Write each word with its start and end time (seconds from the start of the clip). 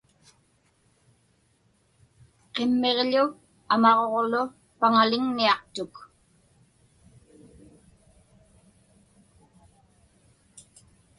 Qimmiġḷu 2.53 3.25
amaġuġlu 3.73 4.43
paŋaliŋniaqtuk. 4.79 5.95